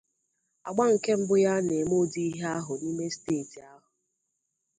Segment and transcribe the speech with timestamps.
[0.67, 3.87] àgbà nke mbụ ya a na-eme ụdị ihe ahụ n'ime steeti ahụ.